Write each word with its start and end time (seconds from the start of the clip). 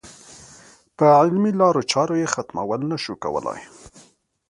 په 0.97 1.05
علمي 1.17 1.51
لارو 1.59 1.81
چارو 1.91 2.15
یې 2.21 2.27
ختمول 2.33 2.81
نه 2.91 2.97
شوای 3.03 3.21
کولای. 3.23 3.61